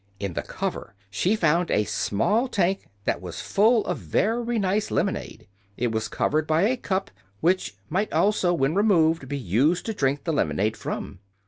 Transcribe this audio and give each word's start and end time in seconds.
In 0.19 0.33
the 0.33 0.41
cover 0.41 0.95
she 1.11 1.35
found 1.35 1.69
a 1.69 1.83
small 1.83 2.47
tank 2.47 2.87
that 3.05 3.21
was 3.21 3.39
full 3.39 3.85
of 3.85 3.99
very 3.99 4.57
nice 4.57 4.89
lemonade. 4.89 5.45
It 5.77 5.91
was 5.91 6.07
covered 6.07 6.47
by 6.47 6.63
a 6.63 6.75
cup, 6.75 7.11
which 7.39 7.75
might 7.87 8.11
also, 8.11 8.51
when 8.51 8.73
removed, 8.73 9.29
be 9.29 9.37
used 9.37 9.85
to 9.85 9.93
drink 9.93 10.23
the 10.23 10.33
lemonade 10.33 10.75
from. 10.75 11.19